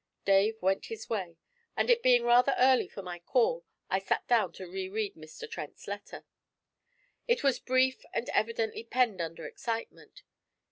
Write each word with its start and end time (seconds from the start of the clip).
Dave 0.25 0.59
went 0.63 0.87
his 0.87 1.11
way, 1.11 1.37
and 1.77 1.87
it 1.87 2.01
being 2.01 2.23
rather 2.23 2.55
early 2.57 2.87
for 2.87 3.03
my 3.03 3.19
call, 3.19 3.63
I 3.87 3.99
sat 3.99 4.27
down 4.27 4.51
to 4.53 4.65
re 4.65 4.89
read 4.89 5.13
Mr. 5.13 5.47
Trent's 5.47 5.87
letter. 5.87 6.25
It 7.27 7.43
was 7.43 7.59
brief 7.59 8.01
and 8.11 8.27
evidently 8.29 8.83
penned 8.83 9.21
under 9.21 9.45
excitement. 9.45 10.23